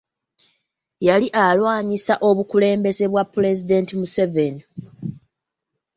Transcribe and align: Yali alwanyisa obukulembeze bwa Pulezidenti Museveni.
Yali 1.07 1.27
alwanyisa 1.45 2.13
obukulembeze 2.29 3.05
bwa 3.11 3.23
Pulezidenti 3.33 3.93
Museveni. 3.99 4.63